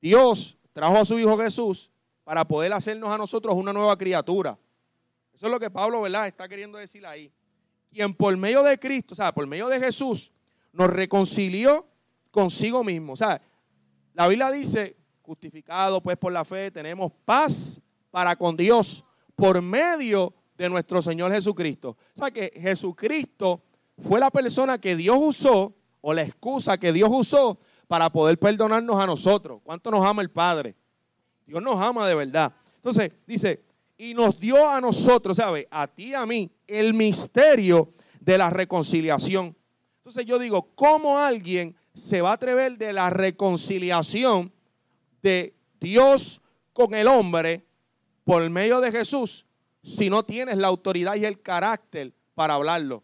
[0.00, 1.90] Dios trajo a su Hijo Jesús
[2.24, 4.58] para poder hacernos a nosotros una nueva criatura.
[5.34, 7.30] Eso es lo que Pablo, ¿verdad?, está queriendo decir ahí.
[7.90, 10.32] Quien por medio de Cristo, o sea, por medio de Jesús,
[10.72, 11.86] nos reconcilió
[12.36, 13.14] consigo mismo.
[13.14, 13.40] O sea,
[14.12, 19.02] la Biblia dice, justificado pues por la fe, tenemos paz para con Dios
[19.34, 21.96] por medio de nuestro Señor Jesucristo.
[22.14, 23.62] O sea que Jesucristo
[24.06, 29.00] fue la persona que Dios usó o la excusa que Dios usó para poder perdonarnos
[29.00, 29.62] a nosotros.
[29.64, 30.76] ¿Cuánto nos ama el Padre?
[31.46, 32.54] Dios nos ama de verdad.
[32.76, 33.64] Entonces dice,
[33.96, 35.66] y nos dio a nosotros, ¿sabe?
[35.70, 39.56] A ti y a mí, el misterio de la reconciliación.
[39.96, 44.52] Entonces yo digo, ¿cómo alguien se va a atrever de la reconciliación
[45.22, 46.42] de Dios
[46.74, 47.64] con el hombre
[48.22, 49.46] por medio de Jesús
[49.82, 53.02] si no tienes la autoridad y el carácter para hablarlo.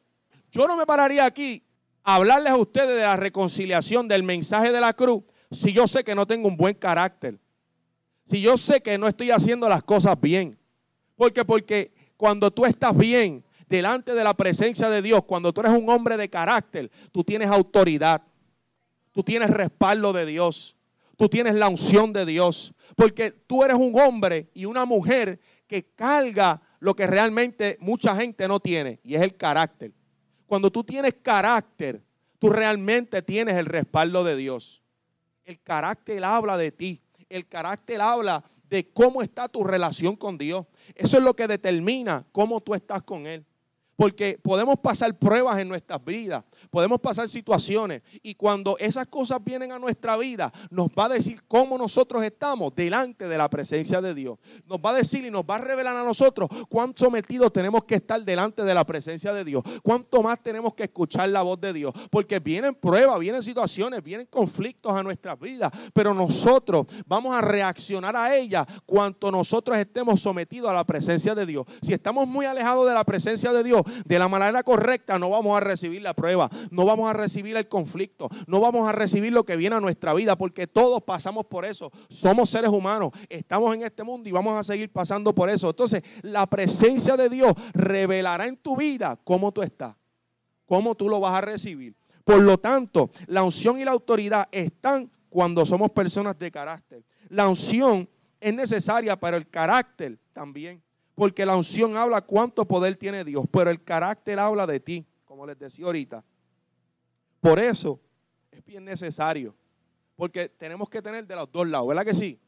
[0.51, 1.65] Yo no me pararía aquí
[2.05, 6.05] a hablarles a ustedes de la reconciliación, del mensaje de la cruz, si yo sé
[6.05, 7.39] que no tengo un buen carácter.
[8.27, 10.59] Si yo sé que no estoy haciendo las cosas bien.
[11.17, 15.73] Porque porque cuando tú estás bien delante de la presencia de Dios, cuando tú eres
[15.73, 18.23] un hombre de carácter, tú tienes autoridad.
[19.13, 20.77] Tú tienes respaldo de Dios.
[21.17, 22.75] Tú tienes la unción de Dios.
[22.97, 28.49] Porque tú eres un hombre y una mujer que carga lo que realmente mucha gente
[28.49, 29.93] no tiene, y es el carácter.
[30.47, 32.03] Cuando tú tienes carácter,
[32.41, 34.83] tú realmente tienes el respaldo de Dios.
[35.45, 37.01] El carácter habla de ti.
[37.29, 40.67] El carácter habla de cómo está tu relación con Dios.
[40.95, 43.47] Eso es lo que determina cómo tú estás con Él.
[44.03, 49.71] Porque podemos pasar pruebas en nuestras vidas, podemos pasar situaciones y cuando esas cosas vienen
[49.71, 54.13] a nuestra vida, nos va a decir cómo nosotros estamos delante de la presencia de
[54.13, 54.41] Dios.
[54.67, 57.95] Nos va a decir y nos va a revelar a nosotros cuán sometidos tenemos que
[57.95, 61.73] estar delante de la presencia de Dios, cuánto más tenemos que escuchar la voz de
[61.73, 67.41] Dios, porque vienen pruebas, vienen situaciones, vienen conflictos a nuestras vidas, pero nosotros vamos a
[67.41, 71.67] reaccionar a ellas cuanto nosotros estemos sometidos a la presencia de Dios.
[71.81, 75.57] Si estamos muy alejados de la presencia de Dios, de la manera correcta, no vamos
[75.57, 76.33] a recibir la prueba
[76.71, 80.15] no vamos a recibir el conflicto, no vamos a recibir lo que viene a nuestra
[80.15, 81.91] vida, porque todos pasamos por eso.
[82.09, 85.71] Somos seres humanos, estamos en este mundo y vamos a seguir pasando por eso.
[85.71, 89.95] Entonces, la presencia de Dios revelará en tu vida cómo tú estás,
[90.67, 91.95] cómo tú lo vas a recibir.
[92.25, 97.05] Por lo tanto, la unción y la autoridad están cuando somos personas de carácter.
[97.29, 98.09] La unción
[98.41, 100.83] es necesaria, pero el carácter también.
[101.15, 105.47] Porque la unción habla cuánto poder tiene Dios, pero el carácter habla de ti, como
[105.47, 106.25] les decía ahorita.
[107.41, 108.01] Por eso
[108.53, 109.55] es bien necesario
[110.15, 112.39] Porque tenemos que tener de los dos lados, ¿verdad que sí?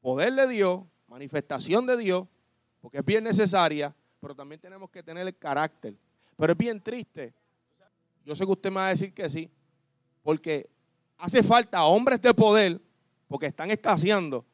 [0.00, 2.26] Poder de Dios, manifestación de Dios,
[2.80, 5.94] porque es bien necesaria, pero también tenemos que tener el carácter.
[6.36, 7.32] Pero es bien triste.
[8.24, 9.50] Yo sé que usted me va a decir que sí,
[10.22, 10.68] porque
[11.18, 12.80] hace falta hombres de poder,
[13.28, 14.44] porque están escaseando,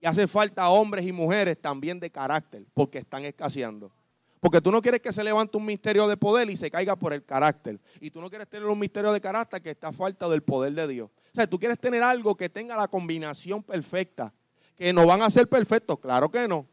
[0.00, 3.92] y hace falta hombres y mujeres también de carácter, porque están escaseando.
[4.40, 7.12] Porque tú no quieres que se levante un misterio de poder y se caiga por
[7.12, 7.78] el carácter.
[8.00, 10.72] Y tú no quieres tener un misterio de carácter que está a falta del poder
[10.72, 11.10] de Dios.
[11.10, 14.32] O sea, tú quieres tener algo que tenga la combinación perfecta.
[14.74, 16.66] Que no van a ser perfectos, claro que no.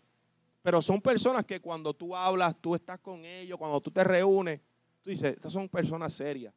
[0.63, 4.61] Pero son personas que cuando tú hablas, tú estás con ellos, cuando tú te reúnes,
[5.03, 6.53] tú dices, estas son personas serias.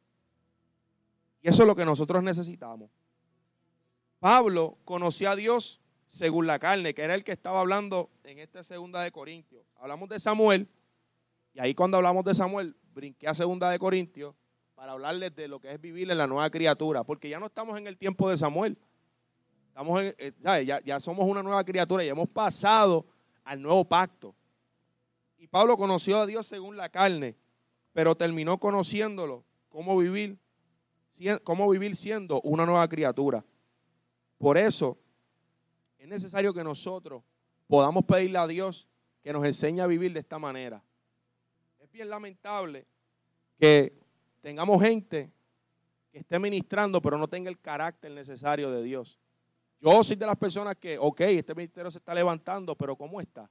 [1.41, 2.89] Y eso es lo que nosotros necesitamos.
[4.19, 5.80] Pablo conocía a Dios
[6.11, 9.65] según la carne, que era el que estaba hablando en esta segunda de Corintios.
[9.77, 10.67] Hablamos de Samuel,
[11.53, 14.35] y ahí cuando hablamos de Samuel, brinqué a segunda de Corintios
[14.75, 17.77] para hablarles de lo que es vivir en la nueva criatura, porque ya no estamos
[17.77, 18.77] en el tiempo de Samuel.
[19.69, 20.33] Estamos en, eh,
[20.65, 23.05] ya, ya somos una nueva criatura y hemos pasado
[23.45, 24.35] al nuevo pacto.
[25.37, 27.37] Y Pablo conoció a Dios según la carne,
[27.93, 30.37] pero terminó conociéndolo, cómo vivir,
[31.45, 33.45] cómo vivir siendo una nueva criatura.
[34.37, 35.10] Por eso es
[36.11, 37.23] necesario que nosotros
[37.67, 38.87] podamos pedirle a Dios
[39.23, 40.83] que nos enseñe a vivir de esta manera
[41.91, 42.85] bien lamentable
[43.59, 43.93] que
[44.41, 45.31] tengamos gente
[46.11, 49.19] que esté ministrando, pero no tenga el carácter necesario de Dios.
[49.79, 53.49] Yo soy de las personas que, ok, este ministerio se está levantando, pero ¿cómo está?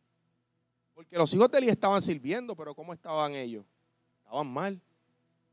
[0.94, 3.64] Porque los hijos de Eli estaban sirviendo, pero ¿cómo estaban ellos?
[4.18, 4.81] Estaban mal.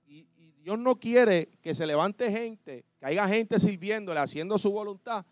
[0.05, 0.27] Y,
[0.67, 5.25] Dios no quiere que se levante gente, que haya gente sirviéndole, haciendo su voluntad,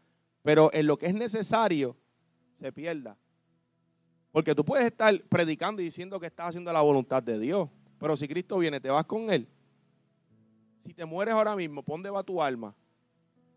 [0.45, 1.97] pero en lo que es necesario
[2.53, 3.17] se pierda.
[4.31, 7.67] Porque tú puedes estar predicando y diciendo que estás haciendo la voluntad de Dios.
[7.97, 9.47] Pero si Cristo viene, te vas con Él.
[10.81, 12.75] Si te mueres ahora mismo, ¿pon dónde va tu alma?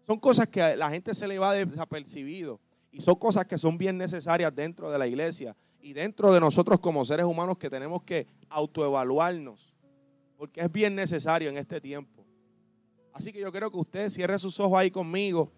[0.01, 2.59] Son cosas que a la gente se le va desapercibido.
[2.90, 5.55] Y son cosas que son bien necesarias dentro de la iglesia.
[5.83, 9.74] Y dentro de nosotros como seres humanos que tenemos que autoevaluarnos.
[10.38, 12.24] Porque es bien necesario en este tiempo.
[13.12, 15.53] Así que yo quiero que usted cierre sus ojos ahí conmigo.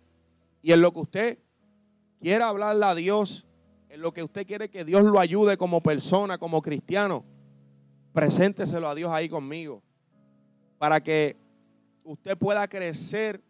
[0.62, 1.38] Y en lo que usted
[2.20, 3.46] quiera hablarle a Dios
[3.90, 7.24] en lo que usted quiere que Dios lo ayude como persona, como cristiano,
[8.12, 9.82] presénteselo a Dios ahí conmigo.
[10.78, 11.36] Para que
[12.04, 13.42] usted pueda crecer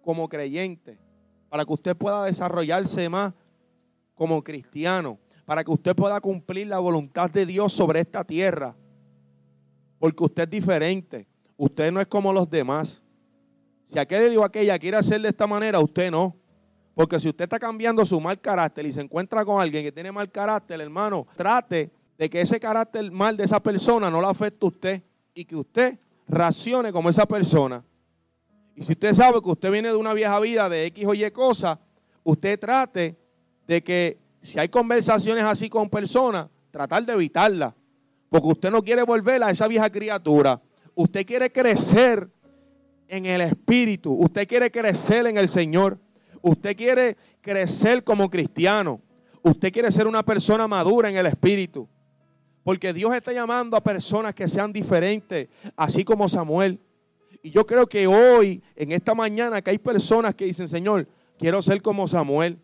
[0.00, 0.96] como creyente.
[1.48, 3.34] Para que usted pueda desarrollarse más
[4.14, 5.18] como cristiano.
[5.44, 8.76] Para que usted pueda cumplir la voluntad de Dios sobre esta tierra.
[9.98, 11.26] Porque usted es diferente.
[11.56, 13.02] Usted no es como los demás.
[13.86, 16.36] Si aquel o aquella quiere hacer de esta manera, usted no.
[16.94, 20.12] Porque si usted está cambiando su mal carácter y se encuentra con alguien que tiene
[20.12, 24.64] mal carácter, hermano, trate de que ese carácter mal de esa persona no le afecte
[24.64, 25.02] a usted
[25.34, 25.98] y que usted
[26.28, 27.84] racione como esa persona.
[28.74, 31.30] Y si usted sabe que usted viene de una vieja vida de X o Y
[31.30, 31.78] cosas,
[32.22, 33.16] usted trate
[33.66, 37.74] de que si hay conversaciones así con personas, tratar de evitarlas.
[38.28, 40.60] Porque usted no quiere volver a esa vieja criatura.
[40.94, 42.28] Usted quiere crecer
[43.08, 44.12] en el Espíritu.
[44.12, 45.98] Usted quiere crecer en el Señor.
[46.42, 49.00] Usted quiere crecer como cristiano.
[49.42, 51.88] Usted quiere ser una persona madura en el espíritu.
[52.62, 56.78] Porque Dios está llamando a personas que sean diferentes, así como Samuel.
[57.42, 61.62] Y yo creo que hoy, en esta mañana, que hay personas que dicen, Señor, quiero
[61.62, 62.58] ser como Samuel.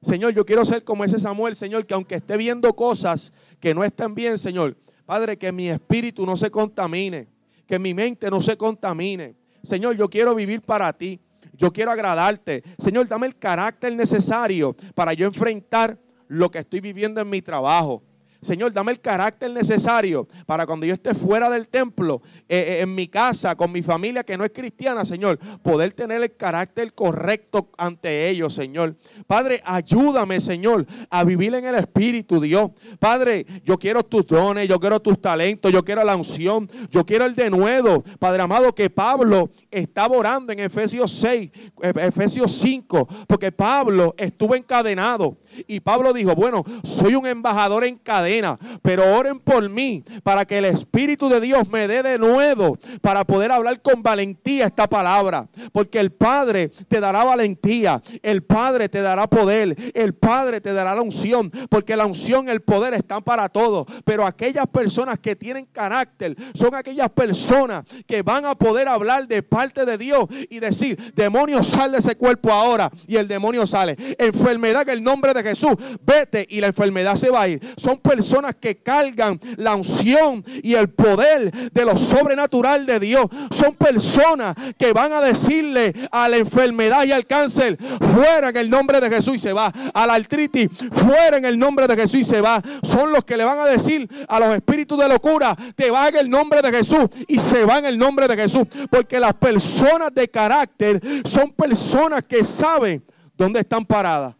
[0.00, 3.84] Señor, yo quiero ser como ese Samuel, Señor, que aunque esté viendo cosas que no
[3.84, 7.28] están bien, Señor, Padre, que mi espíritu no se contamine,
[7.66, 9.36] que mi mente no se contamine.
[9.62, 11.20] Señor, yo quiero vivir para ti.
[11.56, 12.62] Yo quiero agradarte.
[12.78, 18.02] Señor, dame el carácter necesario para yo enfrentar lo que estoy viviendo en mi trabajo.
[18.40, 22.94] Señor, dame el carácter necesario para cuando yo esté fuera del templo, eh, eh, en
[22.94, 27.70] mi casa, con mi familia que no es cristiana, Señor, poder tener el carácter correcto
[27.76, 28.96] ante ellos, Señor.
[29.26, 32.70] Padre, ayúdame, Señor, a vivir en el Espíritu, Dios.
[32.98, 37.24] Padre, yo quiero tus dones, yo quiero tus talentos, yo quiero la unción, yo quiero
[37.24, 38.02] el denuedo.
[38.18, 41.50] Padre amado, que Pablo estaba orando en Efesios 6,
[41.82, 45.36] eh, Efesios 5, porque Pablo estuvo encadenado.
[45.66, 50.58] Y Pablo dijo, bueno, soy un embajador en cadena, pero oren por mí para que
[50.58, 55.48] el Espíritu de Dios me dé de nuevo para poder hablar con valentía esta palabra.
[55.72, 60.94] Porque el Padre te dará valentía, el Padre te dará poder, el Padre te dará
[60.94, 63.86] la unción, porque la unción, el poder están para todos.
[64.04, 69.42] Pero aquellas personas que tienen carácter son aquellas personas que van a poder hablar de
[69.42, 73.96] parte de Dios y decir, demonio sale de ese cuerpo ahora y el demonio sale.
[74.18, 75.74] Enfermedad que el nombre de Jesús,
[76.04, 77.60] vete y la enfermedad se va a ir.
[77.76, 83.26] Son personas que cargan la unción y el poder de lo sobrenatural de Dios.
[83.50, 87.78] Son personas que van a decirle a la enfermedad y al cáncer,
[88.12, 89.72] fuera en el nombre de Jesús y se va.
[89.94, 92.62] A la artritis, fuera en el nombre de Jesús y se va.
[92.82, 96.16] Son los que le van a decir a los espíritus de locura, te va en
[96.16, 98.66] el nombre de Jesús y se va en el nombre de Jesús.
[98.90, 103.04] Porque las personas de carácter son personas que saben
[103.36, 104.34] dónde están paradas.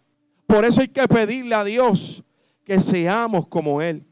[0.46, 2.22] Por eso hay que pedirle a Dios
[2.64, 4.04] que seamos como Él,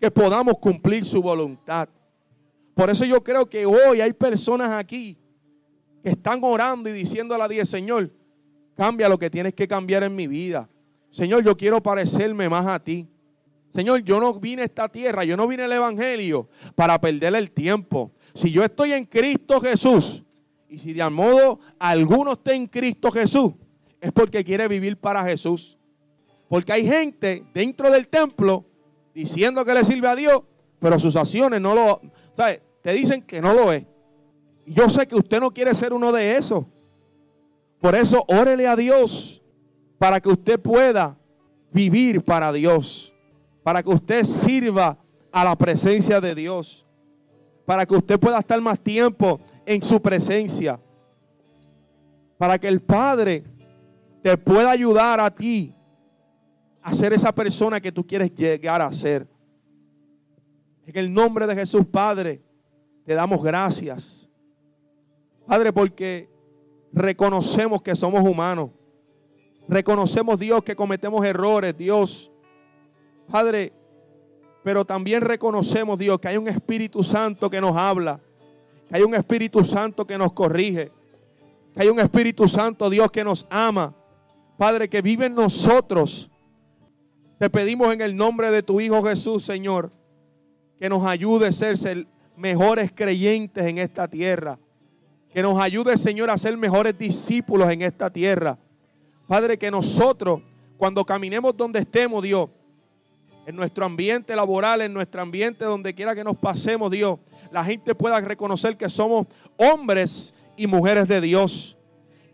[0.00, 1.88] que podamos cumplir su voluntad.
[2.74, 5.16] Por eso yo creo que hoy hay personas aquí
[6.02, 8.12] que están orando y diciéndole a Dios, Señor,
[8.76, 10.68] cambia lo que tienes que cambiar en mi vida.
[11.10, 13.08] Señor, yo quiero parecerme más a ti.
[13.70, 17.50] Señor, yo no vine a esta tierra, yo no vine al Evangelio para perder el
[17.50, 18.12] tiempo.
[18.34, 20.22] Si yo estoy en Cristo Jesús,
[20.68, 23.52] y si de modo alguno está en Cristo Jesús,
[24.04, 25.78] es porque quiere vivir para Jesús.
[26.46, 28.66] Porque hay gente dentro del templo
[29.14, 30.42] diciendo que le sirve a Dios,
[30.78, 32.02] pero sus acciones no lo,
[32.34, 32.60] ¿sabes?
[32.82, 33.86] Te dicen que no lo es.
[34.66, 36.66] Y yo sé que usted no quiere ser uno de esos.
[37.80, 39.42] Por eso, órele a Dios
[39.96, 41.18] para que usted pueda
[41.72, 43.14] vivir para Dios.
[43.62, 44.98] Para que usted sirva
[45.32, 46.84] a la presencia de Dios.
[47.64, 50.78] Para que usted pueda estar más tiempo en su presencia.
[52.36, 53.44] Para que el Padre
[54.24, 55.74] te pueda ayudar a ti
[56.80, 59.28] a ser esa persona que tú quieres llegar a ser.
[60.86, 62.40] En el nombre de Jesús, Padre,
[63.04, 64.26] te damos gracias.
[65.46, 66.30] Padre, porque
[66.90, 68.70] reconocemos que somos humanos.
[69.68, 72.32] Reconocemos, Dios, que cometemos errores, Dios.
[73.30, 73.74] Padre,
[74.62, 78.18] pero también reconocemos, Dios, que hay un Espíritu Santo que nos habla.
[78.88, 80.90] Que hay un Espíritu Santo que nos corrige.
[81.74, 83.94] Que hay un Espíritu Santo, Dios, que nos ama.
[84.56, 86.30] Padre, que vive en nosotros.
[87.38, 89.90] Te pedimos en el nombre de tu Hijo Jesús, Señor,
[90.78, 94.58] que nos ayude a ser mejores creyentes en esta tierra.
[95.32, 98.58] Que nos ayude, Señor, a ser mejores discípulos en esta tierra.
[99.26, 100.40] Padre, que nosotros,
[100.76, 102.48] cuando caminemos donde estemos, Dios,
[103.46, 107.18] en nuestro ambiente laboral, en nuestro ambiente donde quiera que nos pasemos, Dios,
[107.50, 109.26] la gente pueda reconocer que somos
[109.56, 111.76] hombres y mujeres de Dios.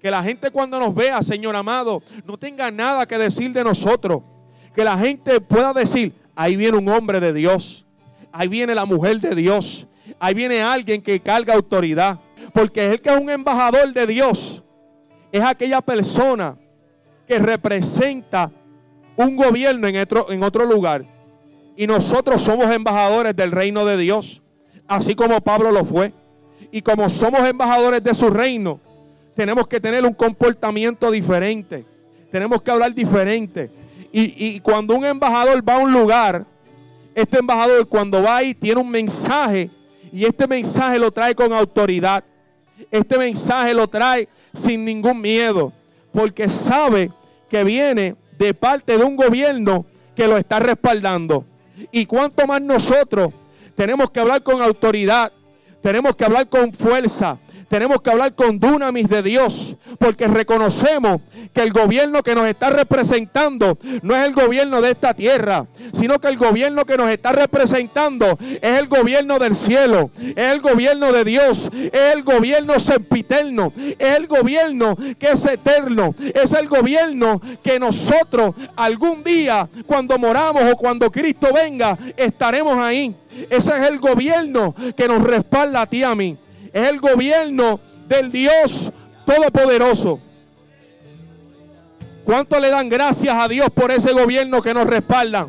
[0.01, 4.23] Que la gente cuando nos vea, Señor amado, no tenga nada que decir de nosotros.
[4.75, 7.85] Que la gente pueda decir, ahí viene un hombre de Dios.
[8.33, 9.87] Ahí viene la mujer de Dios.
[10.19, 12.19] Ahí viene alguien que carga autoridad.
[12.55, 14.63] Porque el que es un embajador de Dios
[15.33, 16.57] es aquella persona
[17.29, 18.51] que representa
[19.17, 21.05] un gobierno en otro, en otro lugar.
[21.77, 24.43] Y nosotros somos embajadores del reino de Dios.
[24.89, 26.13] Así como Pablo lo fue.
[26.73, 28.81] Y como somos embajadores de su reino,
[29.41, 31.83] tenemos que tener un comportamiento diferente.
[32.31, 33.71] Tenemos que hablar diferente.
[34.13, 36.45] Y, cuando un embajador va a un lugar,
[37.15, 39.71] este embajador cuando va ahí tiene un mensaje
[40.13, 42.23] y este mensaje lo trae con autoridad.
[42.91, 45.73] Este mensaje lo trae sin ningún miedo,
[46.13, 47.11] porque sabe
[47.49, 51.47] que viene de parte de un gobierno que lo está respaldando.
[51.91, 53.33] Y cuanto más nosotros
[53.75, 55.33] tenemos que hablar con autoridad,
[55.81, 57.39] tenemos que hablar con fuerza,
[57.71, 61.23] tenemos que hablar con dunamis de Dios, porque reconocemos
[61.55, 66.19] que el gobierno que nos está representando no es el gobierno de esta tierra, sino
[66.19, 71.13] que el gobierno que nos está representando es el gobierno del cielo, es el gobierno
[71.13, 77.41] de Dios, es el gobierno sempiterno, es el gobierno que es eterno, es el gobierno
[77.63, 83.15] que nosotros algún día cuando moramos o cuando Cristo venga estaremos ahí.
[83.49, 86.37] Ese es el gobierno que nos respalda a ti a mí
[86.73, 88.93] es el gobierno del Dios
[89.27, 90.21] Todopoderoso.
[92.25, 95.49] ¿Cuánto le dan gracias a Dios por ese gobierno que nos respalda?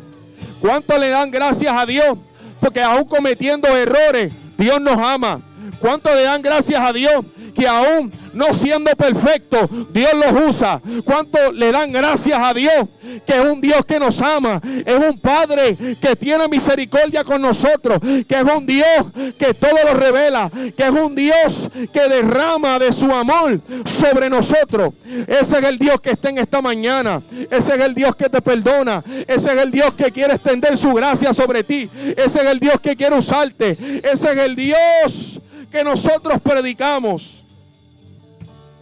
[0.60, 2.18] ¿Cuánto le dan gracias a Dios?
[2.60, 5.40] Porque aún cometiendo errores, Dios nos ama.
[5.80, 7.24] ¿Cuánto le dan gracias a Dios?
[7.54, 10.80] Que aún no siendo perfecto, Dios los usa.
[11.04, 12.88] ¿Cuánto le dan gracias a Dios?
[13.26, 14.60] Que es un Dios que nos ama.
[14.84, 17.98] Es un Padre que tiene misericordia con nosotros.
[18.26, 19.06] Que es un Dios
[19.38, 20.50] que todo lo revela.
[20.76, 24.94] Que es un Dios que derrama de su amor sobre nosotros.
[25.26, 27.22] Ese es el Dios que está en esta mañana.
[27.50, 29.02] Ese es el Dios que te perdona.
[29.26, 31.90] Ese es el Dios que quiere extender su gracia sobre ti.
[32.16, 33.70] Ese es el Dios que quiere usarte.
[33.70, 35.40] Ese es el Dios
[35.70, 37.41] que nosotros predicamos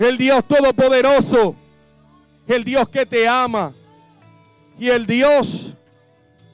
[0.01, 1.55] el Dios todopoderoso,
[2.49, 3.73] el Dios que te ama
[4.79, 5.75] y el Dios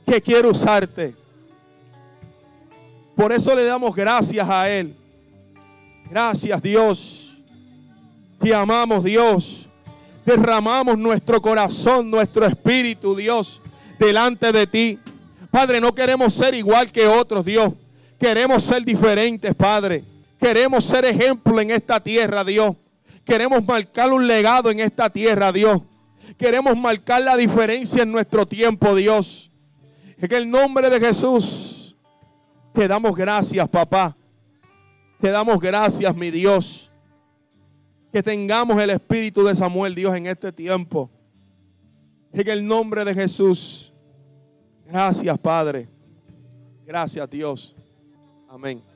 [0.04, 1.14] que quiere usarte.
[3.14, 4.94] Por eso le damos gracias a Él.
[6.10, 7.36] Gracias Dios.
[8.40, 9.62] Te amamos Dios.
[10.24, 13.60] derramamos nuestro corazón, nuestro espíritu, Dios,
[13.96, 14.98] delante de ti.
[15.52, 17.72] Padre, no queremos ser igual que otros, Dios.
[18.18, 20.02] Queremos ser diferentes, Padre.
[20.40, 22.74] Queremos ser ejemplo en esta tierra, Dios.
[23.26, 25.82] Queremos marcar un legado en esta tierra, Dios.
[26.38, 29.50] Queremos marcar la diferencia en nuestro tiempo, Dios.
[30.16, 31.96] En el nombre de Jesús,
[32.72, 34.16] te damos gracias, papá.
[35.20, 36.90] Te damos gracias, mi Dios.
[38.12, 41.10] Que tengamos el espíritu de Samuel, Dios, en este tiempo.
[42.32, 43.92] En el nombre de Jesús.
[44.86, 45.88] Gracias, Padre.
[46.86, 47.74] Gracias, Dios.
[48.48, 48.95] Amén.